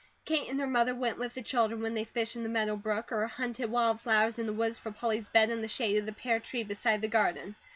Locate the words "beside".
6.63-7.03